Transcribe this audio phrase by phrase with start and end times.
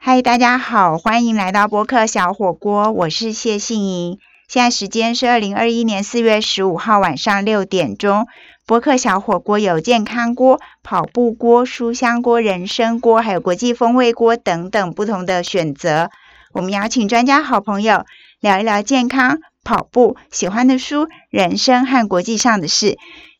[0.00, 4.18] 嗨，大家好，欢迎来到播客小火锅，我是谢杏莹。
[4.46, 8.28] 现在时间是二零二一年四月十五号晚上六点钟。
[8.64, 16.10] 播客小火锅有健康锅、跑步锅、书香锅、人参锅，还有国际风味锅等等不同的选择。
[16.52, 18.04] 我们邀请专家好朋友
[18.40, 22.96] 聊一聊健康、跑步、喜欢的书、人生和国际上的事。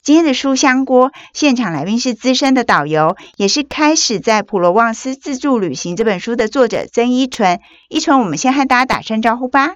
[0.09, 7.61] 今天的书香锅现场来宾是资深的导游，也是开始在普罗旺斯自助旅行这本书的作者曾依纯。
[7.91, 9.75] 依纯，我们先和大家打声招呼吧。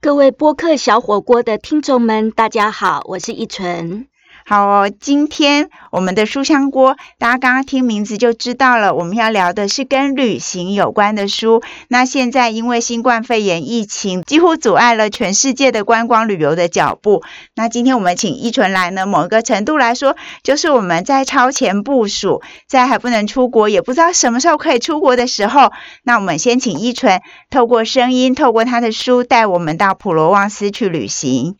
[0.00, 4.06] 各位播客小火锅的听众们，大家好，我是依纯。
[4.48, 11.64] 好哦，今天我们的书香锅，大家刚刚听名字就知道了，我们要聊的是跟旅行有关的书。
[11.88, 17.24] 那现在因为新冠肺炎疫情，几乎阻碍了全世界的观光旅游的脚步。
[17.56, 20.14] 那今天我们请依纯来呢，某一个程度来说，
[20.44, 25.72] 就是我们在超前部署，在还不能出国，也不知道什么时候可以出国的时候，
[26.04, 27.20] 那我们先请依纯
[27.50, 31.56] 透过声音，透过他的书，带我们到普罗旺斯去旅行。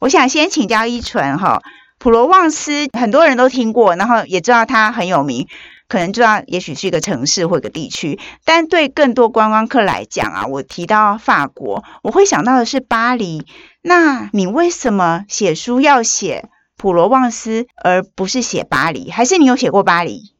[0.00, 1.62] 我想先请教依纯哈。
[2.04, 5.48] 普罗旺斯很多人都听过，然后也知道它很有名，
[5.88, 8.20] 可能知道也许是一个城市或一个地区。
[8.44, 13.46] 但对更多观光客来讲啊，我提到法国，我会想到的是巴黎。
[13.80, 19.10] 那你为什么写书要写普罗旺斯，而不是写巴黎？
[19.10, 20.34] 还是你有写过巴黎？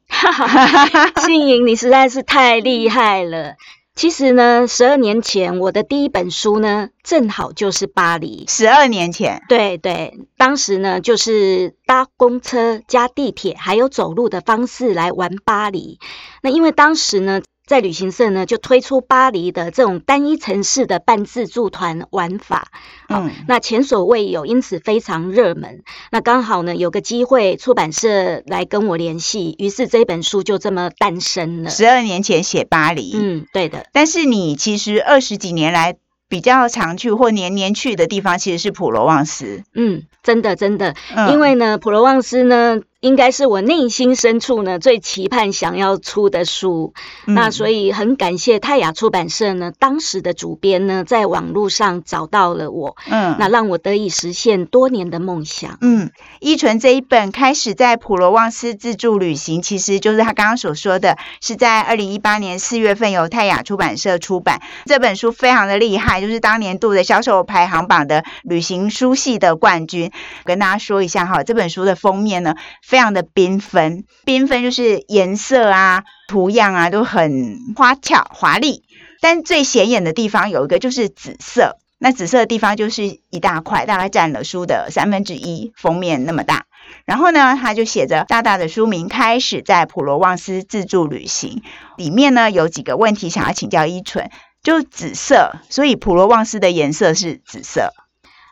[1.25, 3.55] 新颖，你实在是太厉害了。
[3.95, 8.45] 其实呢，十二年前我的第一本书呢，正好就是巴黎。
[8.49, 15.99] 十二年前，对对，当时呢就是搭公车加地铁，还有走路的方式来玩巴黎。
[16.41, 17.41] 那因为当时呢。
[17.65, 22.67] 在旅行社呢，就推出巴黎的这种单一城市的半自助团玩法，
[23.09, 25.83] 嗯，那前所未有，因此非常热门。
[26.11, 31.71] 那刚好呢，有个机会，出版社来跟我联系，于是这本书就这么诞生了。
[31.71, 33.87] 十二年前写巴黎，嗯，对的。
[33.91, 35.95] 但是你其实二十几年来
[36.29, 39.63] 比较常去或年年去的地方，其实是普罗旺斯。
[39.73, 40.93] 嗯，真的真的，
[41.31, 42.81] 因为呢，普罗旺斯呢。
[43.05, 46.95] 应该是我内心深处呢最期盼想要出的书，
[47.25, 55.77] 那所以很感谢泰雅出版社呢，当时的主编呢在网络上找到了我，嗯，那让我得以实现多年的梦想。
[55.81, 64.61] 嗯，依纯这一本开始在普罗旺斯自助旅行，其实就是他刚刚所说的，是在二零一八年四月份由泰雅出版社出版。
[64.87, 70.11] 这本书非常的厉害，就是当年度的销售排行榜的旅行书系的冠军。
[70.43, 72.55] 跟大家说一下哈，这本书的封面呢。
[72.81, 78.83] 非常的缤纷，缤纷就是颜色啊、图样啊都很花俏华丽。
[79.21, 86.65] 但最显眼的地方有一个就是紫色，那紫色的地方就是一大块，大概占了书的三分之一，封面那么大。
[87.05, 91.63] 然后呢，它就写着大大的书名，开始在普罗旺斯自助旅行。
[91.97, 94.29] 里面呢有几个问题想要请教依纯，
[94.61, 97.93] 就紫色，所以普罗旺斯的颜色是紫色。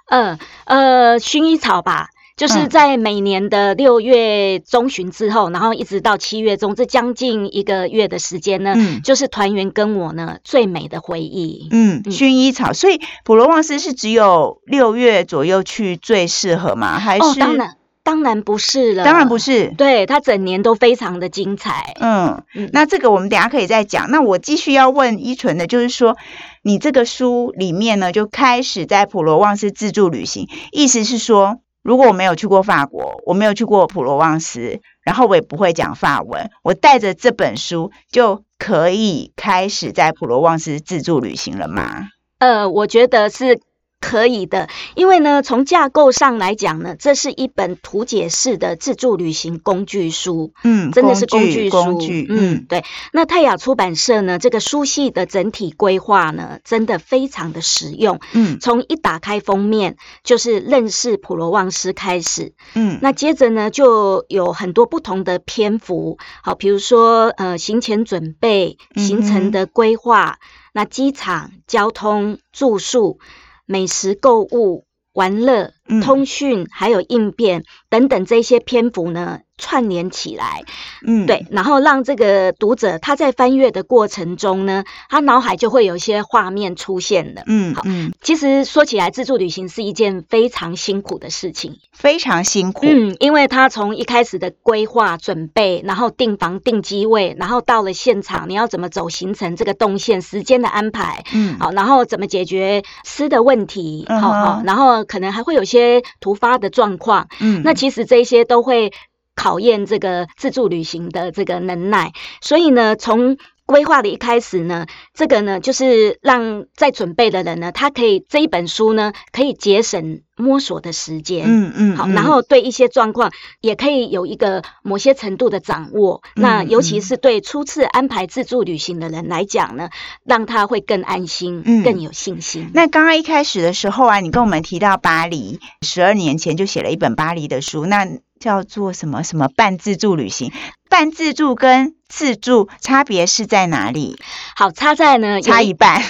[0.09, 2.09] 呃呃，薰衣草吧。
[2.35, 11.67] 就是在每年的六月中旬之后，然后一直到七月中，这将近一个月的时间呢，就是团员跟我呢最美的回忆。
[11.69, 16.97] 嗯，薰衣草，所以普罗旺斯是只有六月左右去最适合吗？
[16.97, 17.39] 还是？
[17.39, 19.05] 当然，当然不是了。
[19.05, 21.93] 当然不是，对，它整年都非常的精彩。
[21.99, 24.09] 嗯，那这个我们等下可以再讲。
[24.09, 26.17] 那我继续要问依纯的，就是说，
[26.63, 31.59] 你这个书里面呢，就开始在普罗旺斯自助旅行，意思是说。
[31.83, 42.07] 如果我没有去过法国，我没有去过普罗旺斯，然后我也不会讲法文，我带着这本书就可以开始在普罗旺斯自助旅行了吗？
[42.39, 43.59] 呃，我觉得是。
[44.03, 50.51] 可以的，因为呢，从架构上来讲呢，这是一本图解式的自助旅行工具书。
[50.65, 51.83] 嗯，真的是工具书。
[51.83, 52.83] 工具，嗯，对。
[53.13, 58.19] 那泰雅出版社呢，这个书系的整体规划呢，真的非常的实用。
[58.33, 62.51] 嗯，从一打开封面就是认识普罗旺斯开始。
[62.75, 66.17] 嗯，那接着呢，就有很多不同的篇幅。
[66.43, 70.39] 好，比如说呃，行前准备、行程的规划，
[70.73, 73.19] 那机场交通、住宿。
[73.65, 75.73] 美食、购物、玩乐、
[76.03, 79.41] 通讯，还有应变等等这些篇幅呢？
[79.63, 80.61] 串联起来，
[81.07, 108.91] 嗯，对，然后让这个读者他在翻阅的过程中呢，他脑海就会有一些画面出现了，嗯，好，嗯，其实说起来，自助旅行是一件非常辛苦的事情，非常辛苦，嗯，因为他从一开始的规划准备，然后订房订机位，然后到了现场，你要怎么走行程，这个动线时间的安排，嗯，好，然后怎么解决吃的问题，好好，然后可能还会有些突发的状况，嗯，那其实这些都会。
[109.35, 123.31] 考验这个自助旅行的这个能耐，所以呢，从规划的一开始呢，这个呢，就是让在准备的人呢，他可以这一本书呢，可以节省摸索的时间，嗯嗯，好，然后对一些状况
[123.61, 126.21] 也可以有一个某些程度的掌握。
[126.35, 129.89] 那尤其是对初次安排自助旅行的人来讲呢，
[130.25, 132.69] 让他会更安心，更有信心。
[132.73, 138.05] 那刚刚一开始的时候啊，你跟我们提到巴黎，十二年前就写了一本巴黎的书，那。
[138.43, 140.51] 叫做什么什么半自助旅行？
[140.89, 144.19] 半自助跟自助差别是在哪里？
[144.57, 146.01] 好，差在呢，差一半，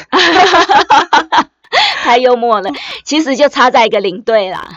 [2.03, 2.71] 太幽默了。
[3.05, 4.67] 其实就差在一个领队啦。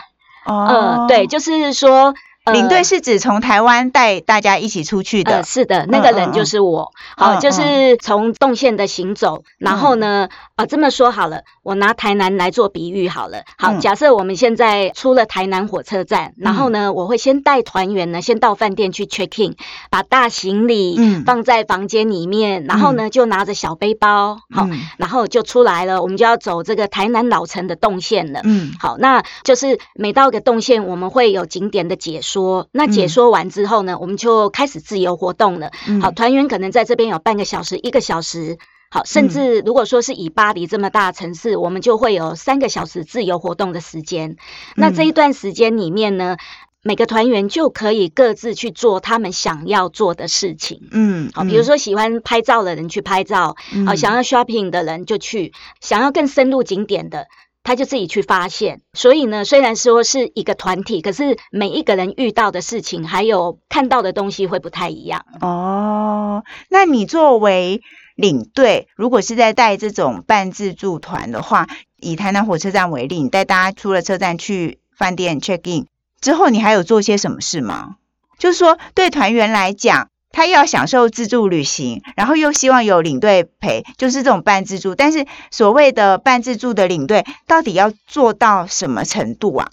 [0.45, 2.13] 哦，对，就是说。
[2.51, 6.91] 领队是指从台湾带大家一起出去的，是的，那个人就是我。
[7.15, 13.43] 好，就是从动线的行走，然后呢，啊，这么说好了，我拿台南来做比喻好了。
[13.57, 19.55] 好，假设我们现在出了台南火车站，然后呢，我会先带团员呢，先到饭店去 check in，
[19.89, 28.41] 把大行李放在房间里面，然后呢，就拿着小背包，好，然后就出来了，我们就要走这个台南老城的动线了。
[28.43, 32.36] 嗯，好，那就是每到一个动线，我们会有景点的解说。
[32.37, 35.71] 说那解说完之后呢，我们就开始自由活动了。
[36.01, 38.59] 好，团员可能在这边有半个小时、一个小时，
[38.91, 44.35] 好，甚至如果说是以巴黎这么大城市，我们就会有三个小时自由活动的时间。
[44.75, 46.37] 那这一段时间里面呢，
[46.83, 50.87] 每个团员就可以各自去做他们想要做的事情。
[50.91, 53.55] 嗯，好，比如说喜欢拍照的人去拍照，
[53.87, 57.25] 好，想要 shopping 的人就去，想要更深入景点的。
[57.67, 65.25] 他就自己去发现，所以呢，虽然说是一个团体，可是每一个人遇到的事情还有看到的东西会不太一样。
[65.41, 67.81] 哦，那你作为
[68.15, 71.67] 领队，如果是在带这种半自助团的话，
[71.97, 75.87] 以台南火车站为例，你带大家出了车站去饭店 check in
[76.21, 77.97] 之后，你还有做些什么事吗？
[78.39, 80.07] 就是说，对团员来讲。
[80.31, 84.93] 他又要享受自助旅行，然后又希望有领队陪，就是这种半自助。
[84.95, 89.71] 但是所谓的半自助的领队，到底要做到什么程度啊？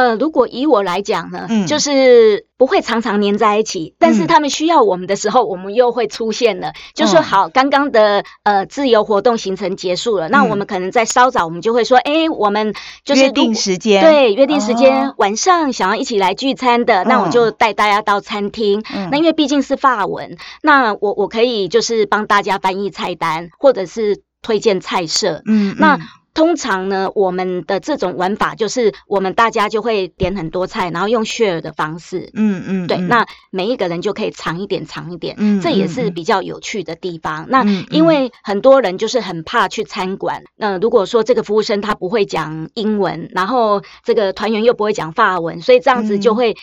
[0.00, 6.72] 呃，如果以我来讲呢，就是不会常常黏在一起，但是他们需要我们的时候，我们又会出现了。
[6.94, 12.72] 就说好，刚刚的呃自由活动行程结束了，那我们可能在稍早，我们就会说，哎，我们
[13.04, 18.82] 就是约定时间，对，约定时间晚上想要一起来聚餐的，那我就带大家到餐厅。
[19.10, 25.42] 那因为毕竟是法文，那我我可以就是帮大家翻译菜单，或者是推荐菜色。
[25.44, 25.98] 嗯，那。
[26.32, 37.46] 通常呢，我们的这种玩法就是，我们大家就会点很多菜，然后用 share 的方式，嗯嗯，对，那每一个人就可以尝一点，尝一点，嗯，这也是比较有趣的地方。
[37.48, 46.56] 那因为很多人就是很怕去餐馆，那如果说这个服务生他不会讲英文，然后这个团员又不会讲法文，所以这样子就会。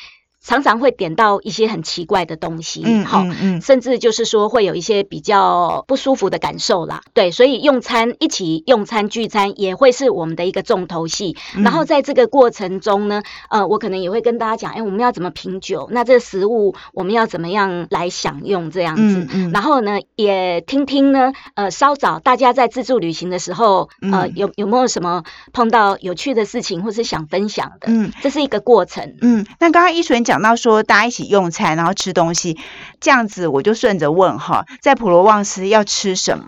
[0.47, 11.35] 常常会点到一些很奇怪的东西，嗯，好，嗯，甚至就是说会有一些比较不舒服的感受啦，对，所以用餐一起用餐聚餐也会是我们的一个重头戏。
[11.57, 15.89] 然后在这个过程中呢，呃，我可能也会跟大家讲，哎，我们要怎么品酒？
[15.91, 18.71] 那这食物我们要怎么样来享用？
[18.71, 27.87] 这样子，嗯然后呢，也听听呢，呃，稍早大家在自助旅行的时候，呃，有有没有什么碰到有趣的事情，或是想分享的？
[27.87, 29.17] 嗯，这是一个过程。
[29.21, 30.36] 嗯，那刚刚一纯讲。
[30.37, 32.59] 讲到说大家一起用餐，然后吃东西，
[33.01, 36.45] 这样子我就顺着问哈，在普罗旺斯要吃什么？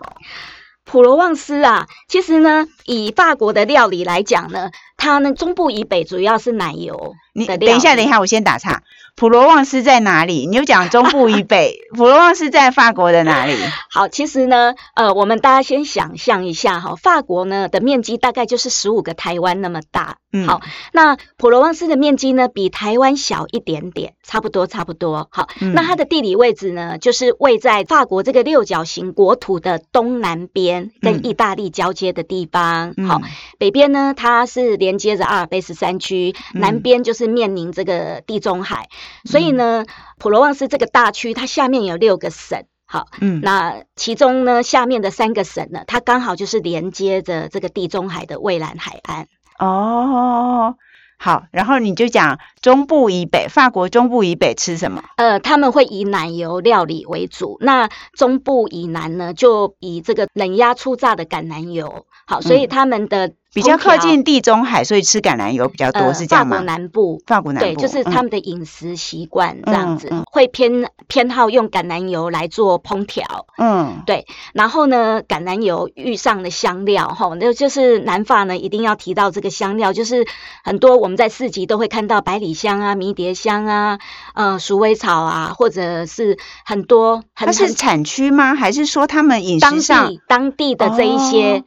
[0.84, 4.70] 普罗旺斯啊，其实呢，以法国的料理来讲呢，
[5.00, 7.14] 它呢中部以北主要是奶油。
[7.32, 8.82] 你等一下，等一下，我先打岔。
[9.16, 10.46] 普罗旺斯在哪里？
[10.46, 11.78] 你又讲中部以北。
[11.96, 13.54] 普罗旺斯在法国的哪里？
[13.90, 20.16] 好，其实呢，呃，我们大家先想象一下哈，法国呢的面积大概就是十五个台湾那么大。
[20.32, 20.60] 嗯，好，
[20.92, 25.28] 那普罗旺斯的面积呢比台湾小一点点，差不多，差不多。
[25.30, 32.94] 好，那它的地理位置呢，就是位在法国这个六角形国土的东南边，跟意大利交接的地方。
[33.08, 33.20] 好，
[33.58, 38.88] 北边呢，它是连接着阿尔卑斯山区，南边就是面临这个地中海。
[39.24, 39.84] 所以呢，
[40.18, 49.26] 普罗旺斯这个大区，它下面有六个省，好，嗯，那其中呢，下面的三个省呢，它刚好就是连接着这个地中海的蔚蓝海岸。
[49.58, 50.76] 哦，
[51.18, 55.04] 好，然后你就讲中部以北，法国中部以北吃什么？
[55.16, 62.06] 呃，他们会以奶油料理为主，那中部以南呢，就以这个冷压初榨的橄榄油。
[62.26, 66.56] 好，所以他们的比较靠近地中海，所以吃橄榄油比较多，是这样吗？
[66.58, 73.46] 法国南部，法国南部，对，就是他们的饮食习惯这样子，会偏偏好用橄榄油来做烹调。
[73.58, 74.26] 嗯，对。
[74.52, 80.26] 然后呢，橄榄油遇上了香料，哈，那就是南法呢一定要提到这个香料，就是
[80.62, 83.98] 很多我们在市集都会看到百里香啊、迷迭香啊、
[84.34, 87.24] 呃、鼠尾草啊，或者是很多。
[87.34, 88.54] 它是产区吗？
[88.54, 91.64] 还是说他们饮食上当地的这一些？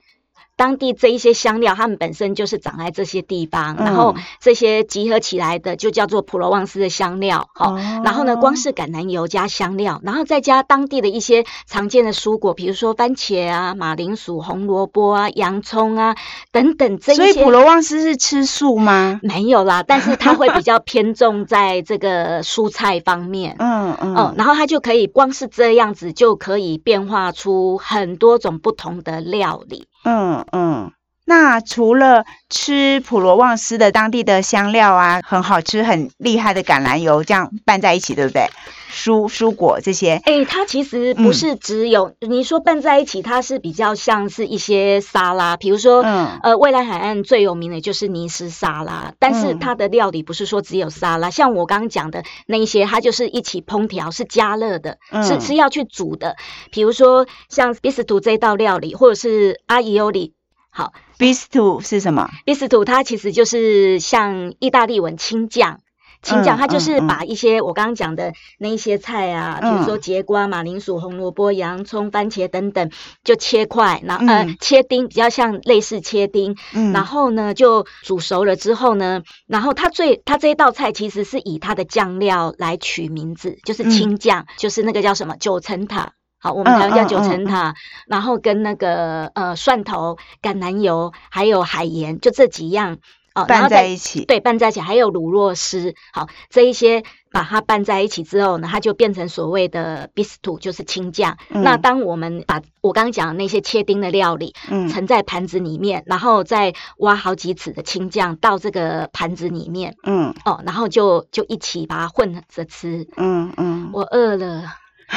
[0.56, 7.50] 当地这一些香料，它们本身就是长在这些地方，然后这些集合起来的就叫做普罗旺斯的香料。
[7.54, 16.16] 好，然后呢，光是橄榄油加香料，然后再加当地的一些常见的蔬果，比如说番茄啊、马铃薯、红萝卜啊、洋葱啊
[16.52, 17.16] 等等这些。
[17.16, 19.20] 所以普罗旺斯是吃素吗？
[19.24, 23.56] 没有啦，但是它会比较偏重在这个蔬菜方面。
[23.60, 29.88] 嗯嗯，然后它就可以光是这样子就可以变化出很多种不同的料理。
[30.04, 30.92] 嗯嗯，
[31.25, 38.48] 那除了吃普罗旺斯的当地的香料啊，很好吃、很厉害的橄榄油，这样拌在一起，对不对？
[38.92, 56.36] 蔬蔬果这些，哎，它其实不是只有你说拌在一起，它是比较像是一些沙拉，比如说，嗯，呃，蔚蓝海岸最有名的就是尼斯沙拉，但是它的料理不是说只有沙拉，像我刚刚讲的那一些，它就是一起烹调，是加热的，是是要去煮的。
[56.70, 60.34] 比如说像比斯图这道料理，或者是阿伊欧里，
[60.70, 65.80] 好，比斯图是什么？？Bisto 它其实就是像意大利文青酱。
[66.25, 72.92] 请讲，他就是把一些我刚刚讲的那一些菜啊，比如说节瓜、马铃薯、红萝卜、洋葱、番茄等等，
[73.25, 76.56] 就切块，然后呃切丁，比较像类似切丁，
[76.94, 86.13] 然后呢就煮熟了之后呢，然后它最它这一道菜其实是以它的酱料来取名字，就是青酱，就是那个叫什么九层塔，
[86.44, 87.74] 好，我们台湾叫九层塔，
[88.06, 92.98] 然后跟那个呃蒜头、橄榄油还有海盐，就这几样。
[93.34, 101.36] 哦，拌在一起，对，拌在一起，还有乳酪丝，好，这一些把它拌在一起之后呢，它就变成所谓的 bistu，就是青酱。
[101.50, 114.66] 那当我们把我刚刚讲的那些切丁的料理，嗯，盛在盘子里面，然后再挖好几尺的青酱到这个盘子里面，嗯，哦，然后就就一起把它混着吃，嗯嗯，我饿了，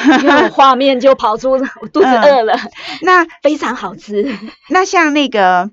[0.23, 2.59] 因为画面就跑出， 我肚子饿了，
[3.03, 4.37] 那 非常好吃。
[4.69, 5.71] 那像那个。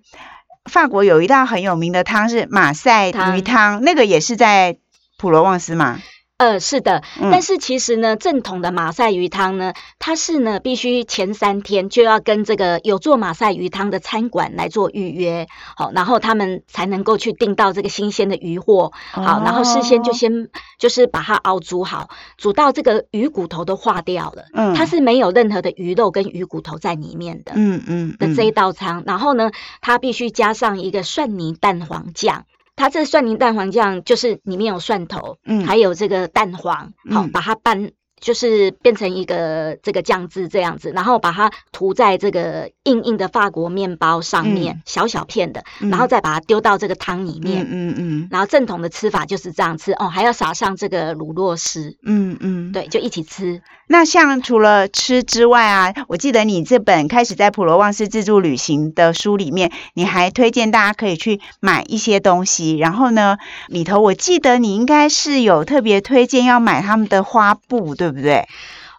[0.72, 4.78] 法国有一道很有名的汤是马赛鱼汤，那个也是在
[5.18, 6.00] 普罗旺斯吗？
[6.44, 15.48] 呃，是的，但是其实呢，正统的马赛鱼汤呢，它是呢必须前三天就要跟这个有做马赛鱼汤的餐馆来做预约，
[15.78, 32.44] 好，然后他们才能够去订到这个新鲜的鱼货，好，然后事先就先就是把它熬煮好，煮到这个鱼骨头都化掉了，嗯，它是没有任何的鱼肉跟鱼骨头在里面的，嗯嗯的这一道汤，然后呢，它必须加上一个蒜泥蛋黄酱。
[32.76, 53.62] 它这蒜泥蛋黄酱就是里面有蒜头，嗯，还有这个蛋黄，好，把它拌，就是变成一个这个酱汁这样子，然后把它涂在这个硬硬的法国面包上面，小小片的，然后再把它丢到这个汤里面，嗯嗯，然后正统的吃法就是这样吃哦，还要撒上这个乳酪丝，嗯嗯，对，就一起吃。
[53.94, 62.76] 那像除了吃之外啊，我记得你这本开始在普罗旺斯自助旅行的书里面，你还推荐大家可以去买一些东西。
[62.76, 68.48] 然后呢，里头我记得你应该是有特别推荐要买他们的花布，对不对？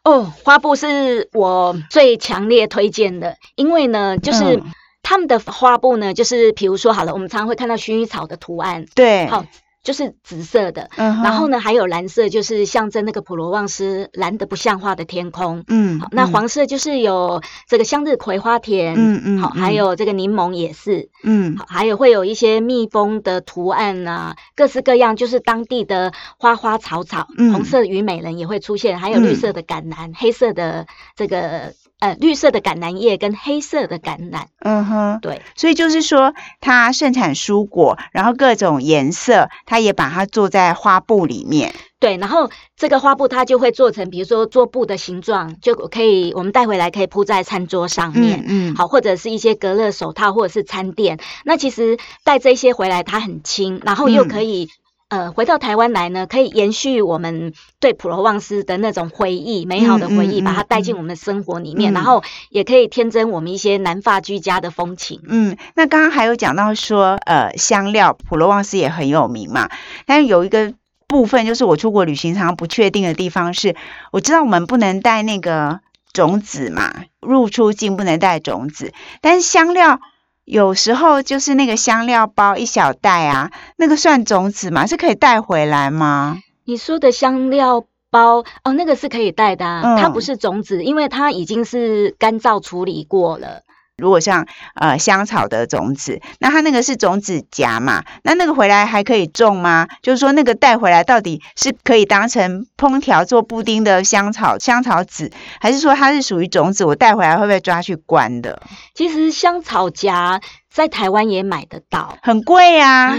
[0.04, 4.62] 哦，花布是我最强烈推荐的，因为呢，就是
[5.02, 9.44] 他们的花布呢，就是比如说好了，我们常常会看到薰衣草的图案，对，好。
[9.84, 15.62] 就是紫色的，然后呢，还有蓝色，就是象征那个普罗旺斯蓝的不像话的天空。
[15.68, 31.74] 嗯，好，那黄色就是有这个向日葵花田，嗯嗯，好，还有这个柠檬也是，嗯，好，还有会有一些蜜蜂的图案啊，各式各样，就是当地的花花草草，嗯红色虞美人也会出现，还有绿色的橄榄，黑色的这个。
[32.04, 41.72] 呃，绿色的橄榄叶跟黑色的橄榄，嗯哼，对，所以就是说它盛产蔬果，然后各种颜色，它也把它做在花布里面。
[41.98, 51.18] 对，然后这个花布它就会做成，比如说做布的形状，就可以我们带回来可以铺在餐桌上面，嗯，好，或者是一些隔热手套或者是餐垫。
[51.42, 54.68] 那其实带这些回来，它很轻，然后又可以。
[55.14, 65.20] 呃，回到台湾来呢，可以延续我们对普罗旺斯的那种回忆，美好的回忆，把它带进我们的生活里面，然后也可以添增我们一些南法居家的风情。
[65.28, 69.70] 嗯，那刚刚还有讲到说，呃，香料普罗旺斯也很有名嘛，
[70.04, 70.74] 但是有一个
[71.06, 73.76] 部分就是我出国旅行常常不确定的地方是，
[74.10, 75.78] 我知道我们不能带那个
[76.12, 80.00] 种子嘛，入出境不能带种子，但是香料。
[80.44, 84.86] 有时候就是那个香料包一小袋啊，那个算种子吗？
[84.86, 86.38] 是可以带回来吗？
[86.66, 89.64] 你说的香料包哦，那个是可以带的，
[89.98, 93.62] 它不是种子，因为它已经是干燥处理过了。
[93.96, 98.02] 如果像呃香草的种子，那它那个是种子荚嘛？
[98.24, 99.86] 那那个回来还可以种吗？
[100.02, 106.84] 就是说那个带回来到底是可以当成烹调做布丁的香草香草籽，还是说它是属于种子？
[106.84, 108.60] 我带回来会不会抓去关的？
[108.94, 110.40] 其实香草荚
[110.72, 113.16] 在台湾也买得到，很 贵啊。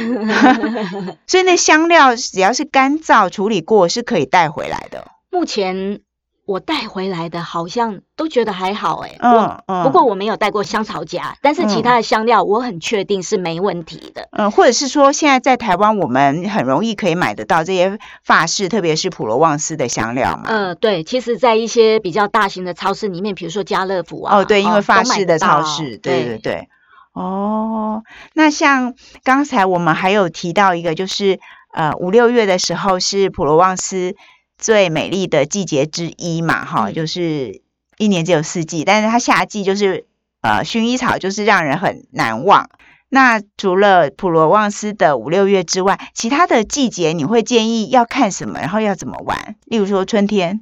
[1.25, 5.07] 所以那香料只要是干燥处理过是可以带回来的。
[5.31, 6.01] 目前。
[6.45, 26.69] 我带回来的好像都觉得还好哎，嗯嗯，不过我没有带过香草荚，但是其他的香料我很确定是没问题的，嗯，或者是说现在在台湾我们很容易可以买得到这些法式，特别是普罗旺斯的香料嘛，嗯，对，其实，在一些比较大型的超市里面，比如说家乐福啊，哦，对，因为法式的超市，对对对，
[27.13, 31.39] 哦，那像刚才我们还有提到一个，就是
[31.73, 34.15] 呃五六月的时候是普罗旺斯。
[34.57, 37.61] 最美丽的季节之一嘛，哈，就是
[37.97, 40.05] 一年只有四季，但是它夏季就是
[40.41, 42.69] 呃薰衣草，就是让人很难忘。
[43.09, 49.55] 那除了普罗旺斯的五六月之外，其他的季节你会建议要看什么，然后要怎么玩？
[49.65, 50.61] 例如说春天。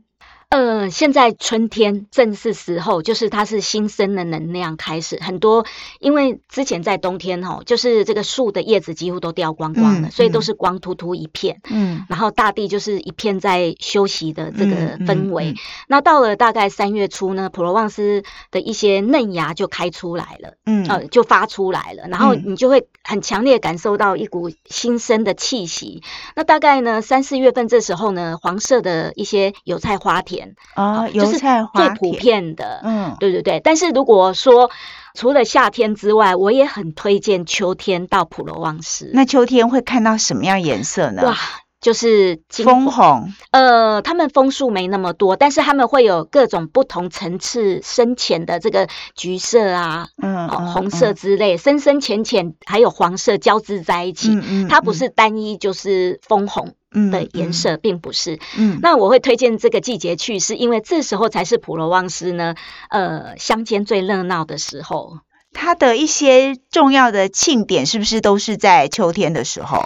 [0.53, 5.65] 呃，现在春天正是时候，就是它是新生的能量开始，很多
[5.99, 15.55] 因为之前在冬天哈，就是这个树的叶子几乎都掉光光了，所以都是光秃秃一片，嗯，然后大地就是一片在休息的这个氛围。
[15.87, 26.03] 那到了大概三月初呢，普罗旺斯的一些嫩芽就开出来了，嗯，呃，就发出来了，然后你就会很强烈感受到一股新生的气息。
[26.35, 30.42] 那大概呢三四月份这时候呢，黄色的一些油菜花田。
[30.73, 33.59] 啊，油菜花最普遍的，嗯，对对对。
[33.59, 34.69] 但是如果说
[35.13, 39.11] 除了夏天之外，我也很推荐秋天到普罗旺斯。
[39.13, 41.23] 那秋天会看到什么样颜色呢？
[41.25, 41.35] 哇！
[41.81, 54.29] 就是枫红，呃，他们枫树没那么多，但是他们会有各种不同层次深浅的这个橘色啊，嗯，红色之类，深深浅浅，还有黄色交织在一起。
[54.29, 56.73] 嗯嗯，它不是单一就是枫红
[57.11, 58.39] 的颜色，并不是。
[58.57, 62.55] 嗯，那我会推荐这个季节去，是因为这时候才是普罗旺斯呢，
[62.89, 65.19] 呃，乡间最热闹的时候。
[65.51, 69.83] 它的一些重要的庆典是不是都是在秋天的时候？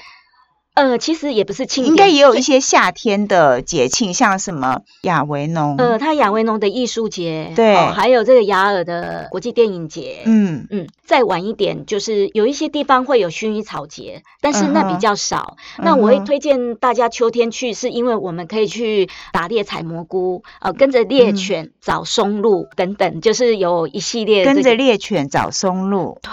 [0.78, 15.58] 呃，其实也不是庆，应该也有一些夏天的节庆，像什么亚维农，呃，它亚维农的艺术节，对，还有这个雅尔的国际电影节，嗯嗯，再晚一点就是有一些地方会有薰衣草节，但是那比较少。
[15.80, 26.32] 那我会推荐大家秋天去，是因为我们可以去打猎采蘑菇，呃，跟着猎犬找松露等等，就是有一系列跟着猎犬找松露，对，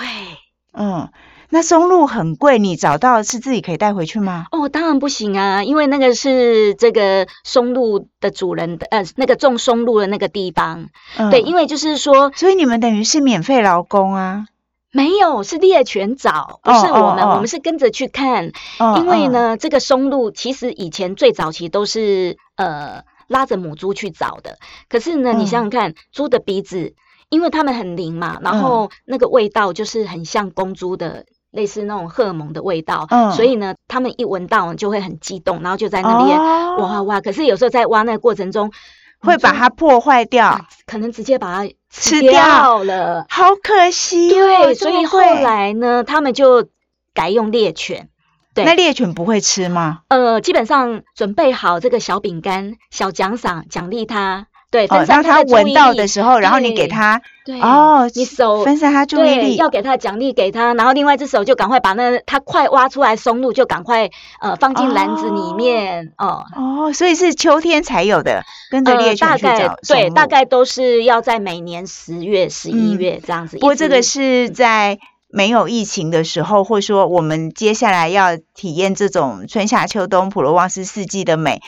[0.75, 1.09] 嗯。
[1.55, 4.47] 那松露很贵，你找到是自己可以带回去吗？
[4.51, 10.89] 哦，当然不行啊，因为那个是这个松露的主人的，呃，那个种松露的那个地方。
[11.31, 14.49] 对，因为就是说，所以你们等于是免费劳工啊？
[14.91, 18.51] 没有，是猎犬找，不是我们，我们是跟着去看。
[18.97, 26.95] 因为呢，这个松露其实以前最早期都是呃拉着母猪去找的，可是呢，你想想看，猪的鼻子，
[27.29, 31.27] 因为它们很灵嘛，然后那个味道就是很像公猪的。
[31.55, 36.39] 类似那种荷尔蒙的味道，所以呢，他们一闻到就会很激动，然后就在那边
[36.79, 37.21] 哇哇。
[37.21, 38.73] 可是有时候在挖那个过程中，
[39.21, 44.31] 会把它破坏掉，可能直接把它吃掉了，好可惜。
[44.31, 46.67] 对，所以后来呢，他们就
[47.15, 48.09] 改用猎犬。
[48.53, 50.01] 对，那猎犬不会吃吗？
[50.09, 54.47] 呃，基本上准备好这个小饼干、小奖赏，奖励它。
[54.75, 64.11] 对，分散他闻到的时候，然后你给他，对哦，你手分散他注意力，要给他奖励给他，然后另外一只手就赶快把那他快挖出来松露就赶快
[64.41, 73.59] 呃放进篮子里面哦哦，所以是秋天才有的，跟着猎犬去找对，大概都是要在每年十月、十一月这样子。
[73.59, 81.63] 不过这个是在没有疫情的时候，或者说我们接下来要体验这种春夏秋冬普罗旺斯四季的美。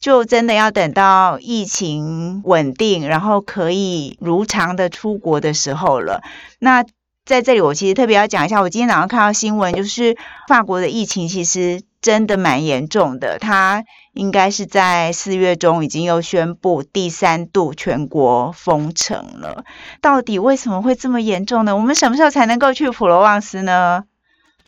[0.00, 6.22] 就真的要等到疫情稳定，然后可以如常的出国的时候了。
[6.58, 6.84] 那
[7.26, 10.16] 在这里，我其实特别要讲一下，我今天早上看到新闻，就是
[10.48, 13.38] 法国的疫情其实真的蛮严重的。
[13.38, 13.84] 它
[14.14, 19.64] 应该是在四月中已经又宣布第三度全国封城了。
[20.00, 21.76] 到底为什么会这么严重呢？
[21.76, 24.04] 我们什么时候才能够去普罗旺斯呢？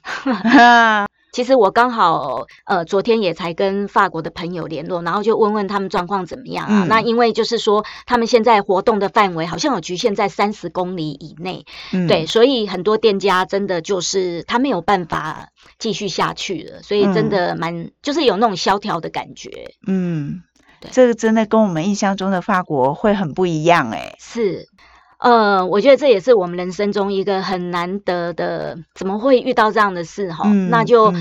[1.33, 6.87] 其实我刚好呃昨天也才跟法国的朋友联络，然后就问问他们状况怎么样啊？
[6.89, 11.65] 那因为就是说他们现在活动的范围好像有局限在三十公里以内，
[12.07, 19.51] 对，所以很多店家真的就是他没有办法继续下去了，所以真的蛮就是有那种萧条的感觉。
[19.87, 20.43] 嗯，
[20.91, 24.15] 这个真的跟我们印象中的法国会很不一样哎。
[24.19, 24.69] 是。
[25.23, 30.49] 呃，我觉得这也是我们人生中一个很难得的，怎么会遇到这样的事哈？
[30.69, 31.15] 那就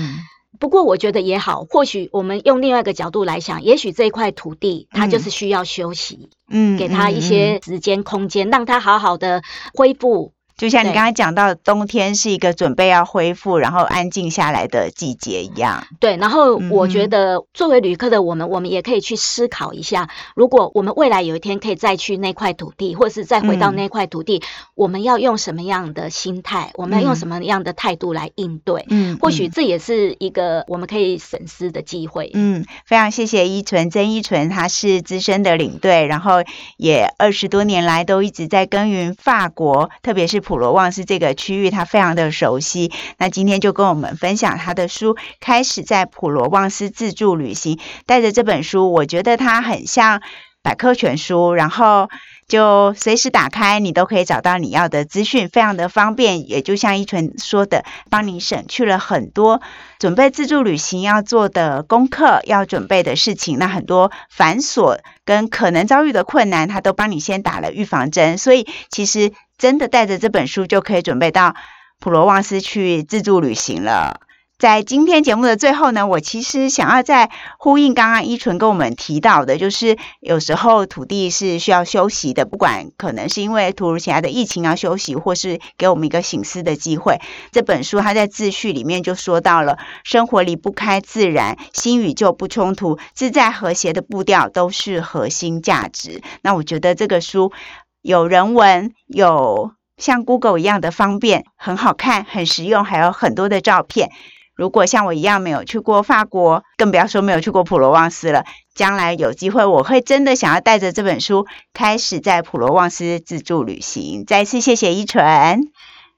[0.58, 10.32] 不过我觉得也好，或许我们用另外一个角度来想，也许这一块土地它就是需要休息，嗯，给他一些时间空间，让他好好的恢复。
[10.62, 15.84] 就像你刚才讲到，冬天是一个准备要恢复，然后安静下来的季节一样。
[15.98, 24.40] 对，然后我觉得作为旅客的我们，我们也可以去思考一下，如果我们未来有一天可以再去那块土地，或者是再回到那块土地，
[24.76, 26.70] 我们要用什么样的心态？
[26.74, 28.86] 我们要用什么样的态度来应对？
[28.88, 32.30] 嗯，或许这也是一个我们可以审思的机会。
[32.34, 36.44] 嗯，非常谢谢依纯，曾依纯，他是资深的领队，然后
[36.76, 40.51] 也二十多年来都一直在耕耘法国，特别是。
[40.52, 42.92] 普罗旺斯这个区域，他非常的熟悉。
[43.16, 47.78] 那今天就跟我们分享他的书，开始在普罗旺斯自助旅行。
[48.04, 50.20] 带着这本书，我觉得它很像
[50.62, 52.10] 百科全书，然后
[52.48, 56.46] 就随时打开，你都可以找到你要的资讯，非常的方便。
[56.50, 59.62] 也就像依纯说的，帮你省去了很多
[59.98, 63.58] 准备自助旅行要做的功课、要准备的事情。
[63.58, 68.36] 那很多繁琐跟可能遭遇的困难，他都帮你先打了预防针。
[68.36, 69.32] 所以其实。
[69.62, 71.54] 真的带着这本书就可以准备到
[72.00, 74.18] 普罗旺斯去自助旅行了。
[74.58, 87.20] 在今天节目的最后呢，我其实想要再呼应刚刚依纯跟我们提到的，就是有时候土地是需要休息的，不管可能是因为突如其来的疫情要休息，或是给我们一个醒思的机会。
[87.52, 96.20] 这本书它在自序里面就说到了，生活离不开自然，新与旧不冲突，自在和谐的步调都是核心价值。
[96.42, 97.52] 那我觉得这个书。
[98.02, 104.10] 有人文，有像 Google 一样的方便，很好看，很实用，还有很多的照片。
[104.54, 108.44] 如果像我一样没有去过法国，更不要说没有去过普罗旺斯了。
[108.74, 114.24] 将来有机会，我会真的想要带着这本书，开始在普罗旺斯自助旅行。
[114.26, 115.70] 再次谢谢依纯。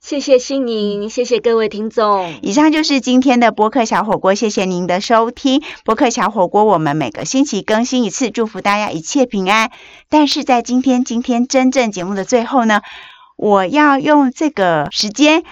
[0.05, 2.35] 谢谢心莹，谢谢各位听众。
[2.43, 5.63] 以上就是今天的播客小火锅，谢谢您的收听。
[5.83, 9.71] 播客小火锅，我们每个星期更新一次，祝福大家一切平安。
[10.07, 12.81] 但是在今天，今天真正节目的最后呢，
[13.35, 15.43] 我要用这个时间。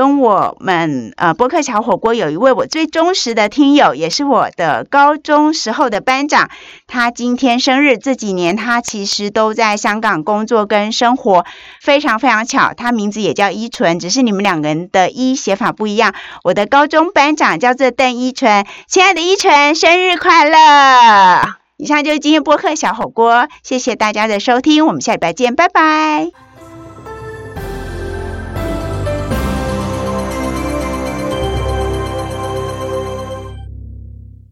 [0.00, 6.48] 跟我们呃播客小火锅有一位我最忠实的听友，也是我的高中时候的班长，
[6.86, 7.98] 他今天生日。
[7.98, 11.44] 这几年他其实都在香港工作跟生活，
[11.82, 16.14] 非常非常巧，他名字也叫依纯，只是你们两个人的一写法不一样。
[16.44, 21.56] 我的高中班长叫做邓依纯，亲爱的依纯，生日快乐！
[21.76, 26.49] 以上就是今天播客小火锅，谢谢大家的收听，我们下礼拜见，拜拜。